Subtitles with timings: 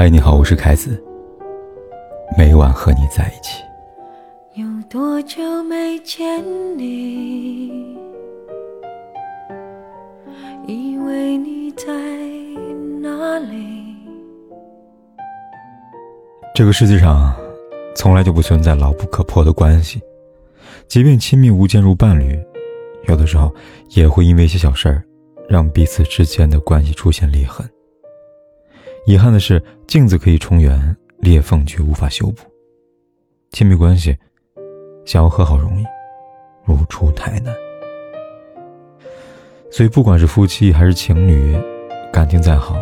[0.00, 1.02] 嗨，你好，我是凯子。
[2.36, 3.64] 每晚和你在一起。
[4.54, 6.40] 有多久没见
[6.78, 7.96] 你？
[10.68, 11.88] 以为你在
[13.00, 13.96] 哪里？
[16.54, 17.34] 这个世界上，
[17.96, 20.00] 从来就不存在牢不可破的关系。
[20.86, 22.40] 即便亲密无间如伴侣，
[23.08, 23.52] 有的时候
[23.96, 25.02] 也会因为一些小事儿，
[25.48, 27.68] 让彼此之间的关系出现裂痕。
[29.08, 32.42] 遗憾的是，镜子可以重圆，裂缝却无法修补。
[33.52, 34.14] 亲密关系
[35.06, 35.84] 想要和好容易，
[36.66, 37.54] 如初太难。
[39.70, 41.56] 所以，不管是夫妻还是情侣，
[42.12, 42.76] 感情再好，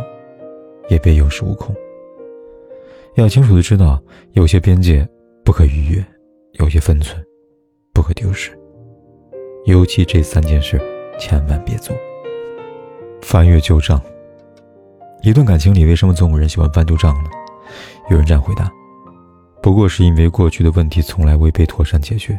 [0.88, 1.72] 也别有恃无恐。
[3.14, 5.08] 要清楚的知道，有些边界
[5.44, 6.04] 不可逾越，
[6.54, 7.24] 有些分寸
[7.94, 8.50] 不可丢失。
[9.66, 10.76] 尤其这三件事，
[11.20, 11.96] 千万别做。
[13.22, 14.02] 翻阅旧账。
[15.26, 17.30] 一段感情里，为什么总有人喜欢翻旧账呢？
[18.10, 18.70] 有人这样回答：
[19.60, 22.38] 不过是因为过去的问题从来未被妥善解决，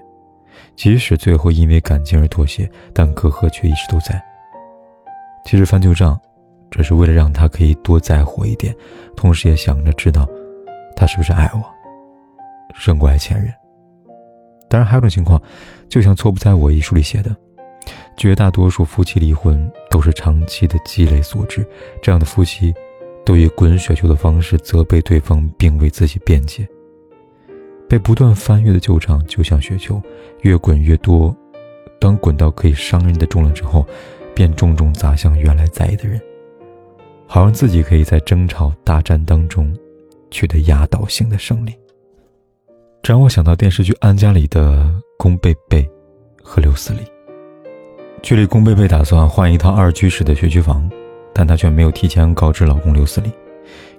[0.74, 4.24] 即使最后因为感情而妥协，但隔阂却一直都在。
[5.44, 6.18] 其实翻旧账，
[6.72, 8.74] 只是为了让他可以多在乎一点，
[9.18, 10.26] 同时也想着知道
[10.96, 11.62] 他是不是爱我，
[12.74, 13.54] 胜过爱前任。
[14.70, 15.42] 当然，还有种情况，
[15.90, 17.36] 就像《错不在我》一书里写的。
[18.18, 21.66] 绝大多数夫妻离婚都是长期的积累所致。
[22.02, 22.74] 这样的夫妻，
[23.28, 26.66] 都以滚雪球的方式责备对方，并为自己辩解。
[27.90, 30.02] 被不断翻阅的旧账就像雪球，
[30.44, 31.36] 越滚越多。
[32.00, 33.86] 当滚到可以伤人的重量之后，
[34.34, 36.22] 便重重砸向原来在意的人，
[37.28, 39.78] 好让自己可以在争吵大战当中
[40.32, 41.74] 取得压倒性的胜利。
[43.04, 44.90] 这让我想到电视剧《安家》里的
[45.20, 45.86] 宫贝贝
[46.42, 47.00] 和刘思礼。
[48.22, 50.90] 剧里，宫贝贝打算换一套二居室的学区房，
[51.38, 53.32] 但她却没有提前告知老公刘思礼。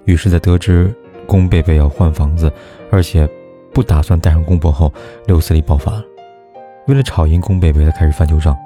[0.03, 0.93] 于是，在得知
[1.25, 2.51] 宫贝贝要换房子，
[2.91, 3.25] 而且
[3.73, 4.91] 不打算带上公婆后，
[5.25, 6.03] 刘思礼爆发了。
[6.87, 8.57] 为了吵赢宫贝贝，他开始翻旧账，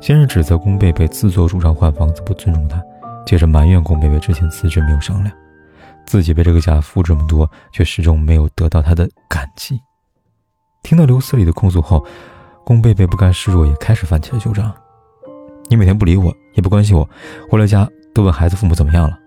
[0.00, 2.82] 先是指责宫贝贝自作主张换房子不尊重他，
[3.24, 5.32] 接着埋怨宫贝贝之前辞职没有商量，
[6.06, 9.78] 自己被这个家付这么多，却始终没有得到他的感激。
[10.82, 12.04] 听到刘思礼的控诉后，
[12.64, 14.72] 宫贝贝不甘示弱，也开始翻起了旧账。
[15.68, 17.08] 你每天不理我，也不关心我，
[17.48, 19.18] 回了家都问孩子父母怎么样了。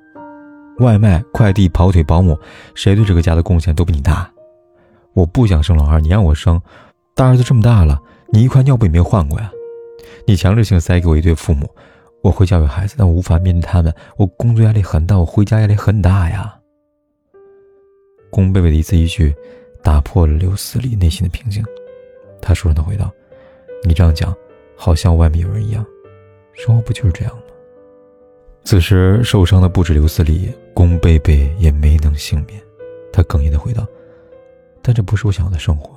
[0.79, 2.37] 外卖、快递、跑腿、保姆，
[2.73, 4.29] 谁对这个家的贡献都比你大。
[5.13, 6.61] 我不想生老二，你让我生，
[7.13, 7.97] 大儿子这么大了，
[8.31, 9.49] 你一块尿布也没换过呀。
[10.27, 11.69] 你强制性塞给我一对父母，
[12.21, 13.93] 我会教育孩子，但我无法面对他们。
[14.17, 16.53] 我工作压力很大，我回家压力很大呀。
[18.29, 19.33] 宫贝贝的一字一句，
[19.81, 21.63] 打破了刘思礼内心的平静。
[22.41, 23.09] 他说着的回道。
[23.87, 24.35] 你这样讲，
[24.75, 25.85] 好像外面有人一样，
[26.55, 27.41] 生活不就是这样吗？
[28.63, 32.59] 此时受伤的不止刘思礼，宫贝贝也没能幸免。
[33.13, 33.85] 他哽咽的回道
[34.81, 35.95] ：“但这不是我想要的生活。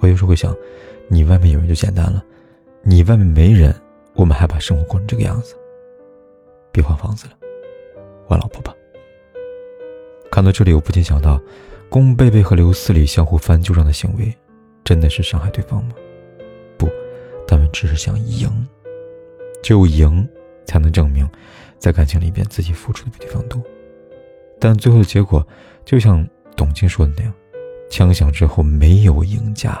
[0.00, 0.54] 我有时候会想，
[1.08, 2.24] 你外面有人就简单了，
[2.82, 3.74] 你外面没人，
[4.14, 5.54] 我们还把生活过成这个样子。
[6.72, 7.32] 别换房子了，
[8.26, 8.74] 换老婆吧。”
[10.32, 11.40] 看到这里，我不禁想到，
[11.88, 14.34] 宫贝贝和刘思礼相互翻旧账的行为，
[14.82, 15.94] 真的是伤害对方吗？
[16.76, 16.88] 不
[17.46, 18.50] 他们只是想赢，
[19.64, 20.28] 只有赢，
[20.66, 21.26] 才能证明，
[21.78, 23.58] 在感情里边自己付出的比对方多。
[24.60, 25.44] 但最后的结果，
[25.86, 26.22] 就像
[26.54, 27.32] 董卿说的那样，
[27.90, 29.74] 枪响之后没有赢家。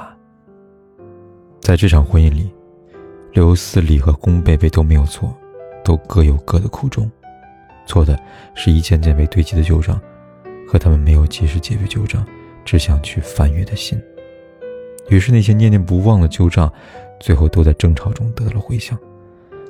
[1.60, 2.50] 在这场婚姻里，
[3.32, 5.36] 刘思礼和宫贝贝都没有错，
[5.84, 7.10] 都各有各的苦衷。
[7.86, 8.18] 错的
[8.54, 10.00] 是一件件被堆积的旧账，
[10.66, 12.26] 和他们没有及时解决旧账，
[12.64, 14.02] 只想去翻阅的心。
[15.10, 16.72] 于是那些念念不忘的旧账。
[17.20, 18.98] 最后都在争吵中得到了回响，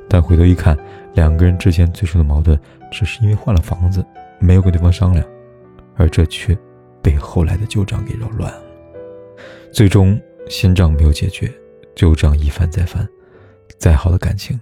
[0.09, 0.79] 但回头一看，
[1.15, 2.59] 两个人之间最初的矛盾，
[2.91, 4.05] 只是因为换了房子，
[4.39, 5.25] 没有跟对方商量，
[5.97, 6.57] 而这却
[7.03, 8.63] 被后来的旧账给扰乱了。
[9.73, 11.53] 最终，新账没有解决，
[11.95, 13.09] 旧账一翻再翻，
[13.79, 14.61] 再好的感情，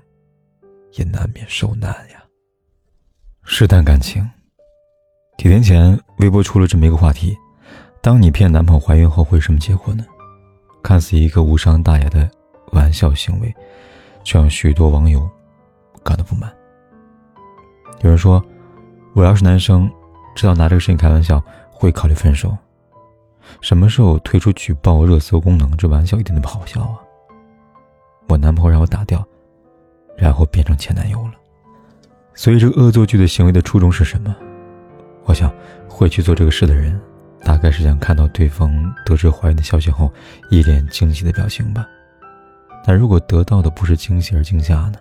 [0.92, 2.22] 也难免受难呀。
[3.44, 4.22] 试探感情，
[5.38, 7.36] 几天前，微博出了这么一个话题：
[8.00, 10.04] 当你骗男朋友怀孕后，会什么结果呢？
[10.82, 12.30] 看似一个无伤大雅的。
[12.72, 13.54] 玩笑行为，
[14.24, 15.28] 却让许多网友
[16.02, 16.52] 感到不满。
[18.00, 18.44] 有人说
[19.14, 19.90] ：“我要是男生，
[20.34, 22.56] 知道拿这个事情开玩笑，会考虑分手。
[23.60, 25.76] 什么时候推出举报热搜功能？
[25.76, 26.98] 这玩笑一点都不好笑啊！
[28.28, 29.24] 我男朋友让我打掉，
[30.16, 31.34] 然后变成前男友了。
[32.34, 34.34] 所以，这个恶作剧的行为的初衷是什么？
[35.24, 35.52] 我想，
[35.88, 37.00] 会去做这个事的人，
[37.44, 38.72] 大概是想看到对方
[39.04, 40.10] 得知怀孕的消息后，
[40.50, 41.86] 一脸惊喜的表情吧。”
[42.84, 44.94] 但如果得到的不是惊喜而惊吓呢？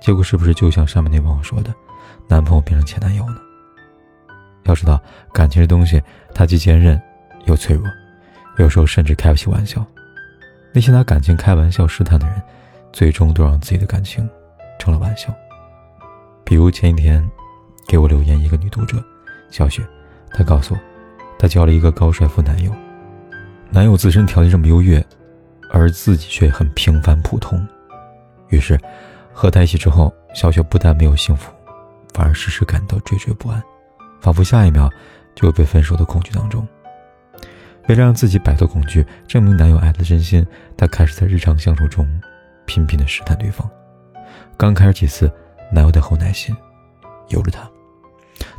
[0.00, 1.74] 结果是不是就像上面那网友说的，
[2.28, 3.36] 男朋友变成前男友呢？
[4.64, 5.00] 要知道，
[5.32, 6.02] 感情这东西，
[6.34, 7.00] 它既坚韧
[7.44, 7.86] 又脆弱，
[8.58, 9.84] 有时候甚至开不起玩笑。
[10.72, 12.42] 那些拿感情开玩笑试探的人，
[12.92, 14.28] 最终都让自己的感情
[14.78, 15.34] 成了玩笑。
[16.44, 17.26] 比如前几天
[17.88, 19.02] 给我留言一个女读者
[19.50, 19.82] 小雪，
[20.30, 20.80] 她告诉我，
[21.38, 22.72] 她交了一个高帅富男友，
[23.70, 25.04] 男友自身条件这么优越，
[25.70, 27.66] 而自己却很平凡普通。
[28.48, 28.78] 于是，
[29.32, 31.52] 和他一起之后，小雪不但没有幸福，
[32.12, 33.62] 反而时时感到惴惴不安。
[34.20, 34.90] 仿佛下一秒
[35.34, 36.66] 就会被分手的恐惧当中。
[37.88, 40.44] 为了让自己摆脱恐惧，证明男友爱的真心，
[40.76, 42.04] 她开始在日常相处中
[42.64, 43.68] 频频的试探对方。
[44.56, 45.30] 刚开始几次，
[45.70, 46.56] 男友的后耐心
[47.28, 47.70] 由着他，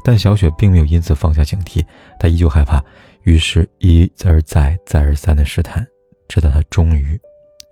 [0.04, 1.84] 但小雪并没有因此放下警惕，
[2.20, 2.82] 她依旧害怕，
[3.24, 5.86] 于是一而再、再而三的试探，
[6.28, 7.20] 直到她终于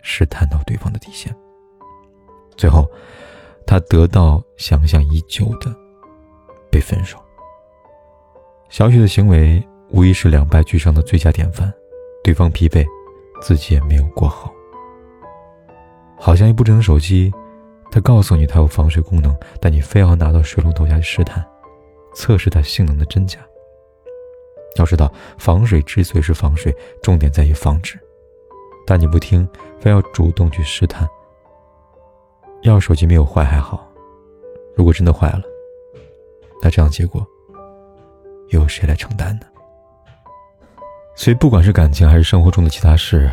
[0.02, 1.36] 试探到对方的底线。
[2.58, 2.90] 最后，
[3.66, 5.74] 她得到想象已久的
[6.72, 7.18] 被分手。
[8.70, 11.72] 小雪的行为无疑是两败俱伤的最佳典范，
[12.24, 12.86] 对方疲惫，
[13.42, 14.52] 自己也没有过好。
[16.18, 17.32] 好像一部智能手机，
[17.92, 21.46] 它告诉你它有防水功能，但你非要拿到水龙头下去试探，
[22.16, 23.40] 测试它性能的真假。
[24.78, 28.00] 要知道，防水之所以是防水，重点在于防止，
[28.86, 29.48] 但你不听，
[29.80, 31.08] 非要主动去试探。
[32.62, 33.88] 要手机没有坏还好，
[34.76, 35.42] 如果真的坏了，
[36.62, 37.26] 那这样结果。
[38.50, 39.48] 又有谁来承担呢？
[41.16, 43.30] 所以，不管是感情还是生活中的其他事，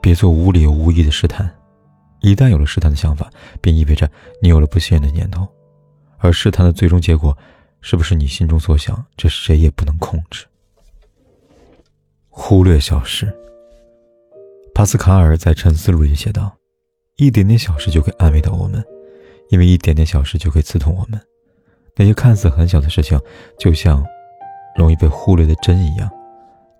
[0.00, 1.52] 别做无理又无义的试探。
[2.20, 3.28] 一旦有了试探的想法，
[3.60, 4.08] 便意味着
[4.40, 5.46] 你有了不信任的念头。
[6.18, 7.36] 而试探的最终结果，
[7.80, 10.46] 是不是你心中所想，这谁也不能控制。
[12.28, 13.36] 忽略小事。
[14.82, 16.56] 帕斯卡尔在《沉思录》里写道
[17.14, 18.84] ：“一点点小事就可以安慰到我们，
[19.48, 21.20] 因为一点点小事就可以刺痛我们。
[21.94, 23.16] 那些看似很小的事情，
[23.56, 24.04] 就像……”
[24.74, 26.10] 容易被忽略的针一样，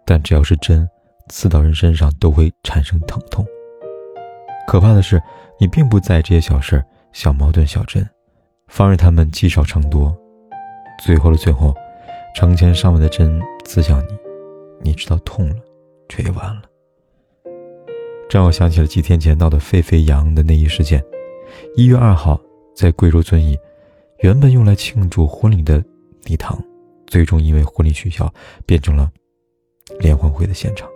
[0.04, 0.84] 但只要是针，
[1.28, 3.46] 刺到人身上都会产生疼痛。
[4.66, 5.22] 可怕的是，
[5.60, 8.04] 你并不在意这些小事、小矛盾、小针，
[8.66, 10.12] 放任他们积少成多，
[11.04, 11.72] 最后的最后，
[12.34, 14.19] 成千上万的针刺向你，
[14.81, 15.56] 你知道痛了，
[16.08, 16.62] 却也晚了。
[18.32, 21.05] 这让我想起了几天前闹得沸沸扬扬的内衣事件。
[21.76, 22.40] 一月二号，
[22.75, 23.58] 在贵州遵义，
[24.20, 25.84] 原本用来庆祝婚礼的
[26.25, 26.58] 礼堂。
[27.06, 28.32] 最终因为婚礼取消，
[28.64, 29.11] 变成了
[30.00, 30.88] 联欢会的现场。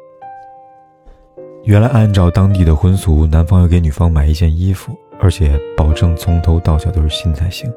[1.64, 7.70] 原来按照当地的婚俗，男方要给女方买一件衣服，而且保证从头到脚都是新才行。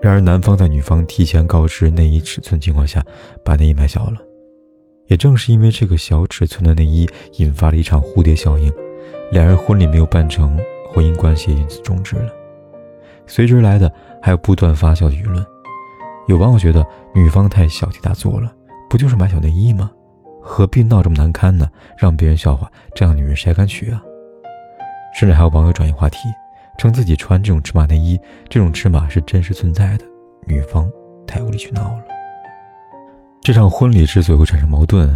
[0.00, 3.04] 然而男方在女方提前告知内衣尺寸情况下，
[3.42, 4.25] 把内衣买小了。
[5.06, 7.08] 也正是因为这个小尺寸的内衣，
[7.38, 8.72] 引发了一场蝴蝶效应，
[9.30, 10.58] 两人婚礼没有办成，
[10.92, 12.32] 婚姻关系也因此终止了。
[13.26, 13.92] 随之而来的
[14.22, 15.44] 还有不断发酵的舆论。
[16.28, 18.52] 有网友觉得女方太小题大做了，
[18.90, 19.90] 不就是买小内衣吗？
[20.42, 21.68] 何必闹这么难堪呢？
[21.96, 24.02] 让别人笑话，这样女人谁还敢娶啊？
[25.18, 26.18] 甚至还有网友转移话题，
[26.78, 28.18] 称自己穿这种尺码内衣，
[28.48, 30.04] 这种尺码是真实存在的，
[30.46, 30.90] 女方
[31.26, 32.15] 太无理取闹了。
[33.46, 35.08] 这场婚礼之所以会产生矛盾，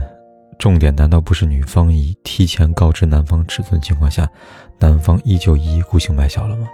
[0.56, 4.30] 重点难道不是女方已提前告知男方尺寸情况下，
[4.78, 6.68] 男方依旧一意孤行买小了吗？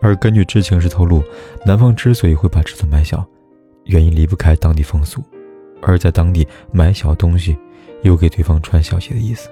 [0.00, 1.24] 而根据知情人士透露，
[1.66, 3.26] 男方之所以会把尺寸买小，
[3.86, 5.20] 原因离不开当地风俗，
[5.82, 7.58] 而在当地买小东西，
[8.02, 9.50] 有给对方穿小鞋的意思。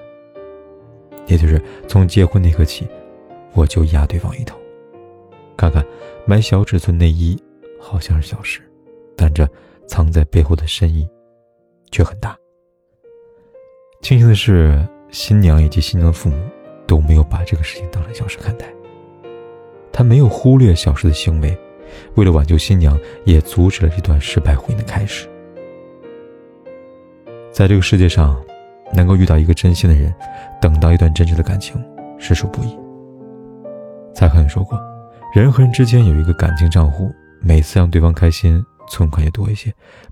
[1.27, 2.87] 也就是从结婚那刻起，
[3.51, 4.57] 我就压对方一头。
[5.57, 5.85] 看看
[6.25, 7.37] 买小尺寸内衣
[7.77, 8.61] 好像是小事，
[9.17, 9.45] 但这
[9.91, 11.05] 藏在背后的深意，
[11.91, 12.33] 却很大。
[14.01, 16.37] 庆幸的是，新娘以及新娘的父母
[16.87, 18.65] 都没有把这个事情当成小事看待。
[19.91, 21.57] 他没有忽略小事的行为，
[22.15, 25.27] 为了挽救新娘，也阻止了这段失败婚姻的开始。
[27.51, 28.41] 在这个世界上，
[28.93, 30.15] 能够遇到一个真心的人，
[30.61, 31.75] 等到一段真挚的感情，
[32.17, 32.79] 实属不易。
[34.15, 34.79] 蔡康永说过，
[35.35, 39.71] 人和人之间有一个感情账户，每次让对方开心，存款就多一些；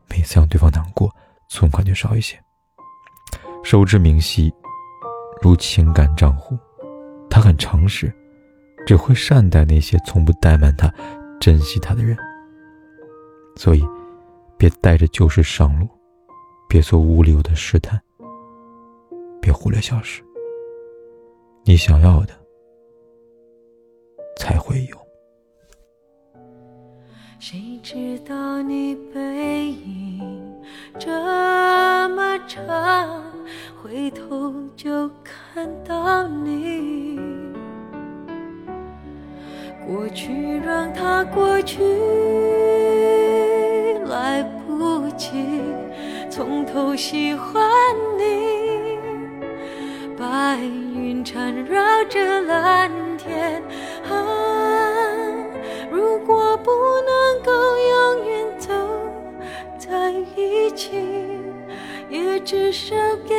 [0.09, 1.13] 每次让对方难过，
[1.49, 2.39] 存款就少一些。
[3.63, 4.51] 收支明细，
[5.41, 6.57] 如情感账户，
[7.29, 8.11] 他很诚实。
[8.87, 10.91] 只会善待那些从不怠慢他、
[11.39, 12.17] 珍惜他的人。
[13.55, 13.85] 所以，
[14.57, 15.87] 别带着旧事上路，
[16.67, 18.01] 别做无理由的试探，
[19.39, 20.23] 别忽略小事。
[21.65, 22.33] 你想要的，
[24.37, 24.97] 才会有。
[27.41, 30.19] 谁知道你背影
[30.99, 31.09] 这
[32.09, 33.23] 么长，
[33.81, 37.17] 回头就看到你。
[39.87, 41.81] 过去让它过去，
[44.09, 45.61] 来不及
[46.29, 47.63] 从头喜欢
[48.17, 48.99] 你。
[50.17, 53.63] 白云缠绕着蓝天，
[54.09, 54.27] 啊，
[55.89, 56.69] 如果不
[62.89, 63.38] 也至少给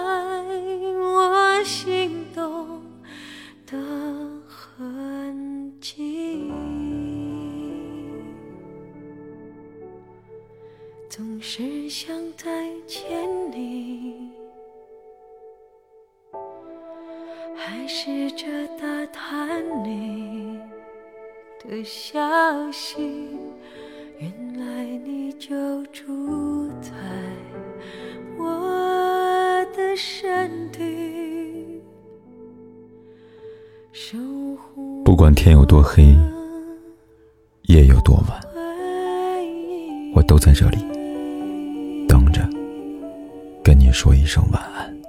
[18.35, 18.47] 着
[18.79, 20.59] 打探你
[21.63, 22.19] 的消
[22.71, 22.97] 息，
[24.19, 26.91] 原来你就住在
[28.37, 31.81] 我的身体。
[35.03, 36.15] 不管天有多黑，
[37.63, 38.41] 夜有多晚，
[40.15, 40.77] 我都在这里
[42.07, 42.41] 等着，
[43.63, 45.00] 跟你说一声晚安。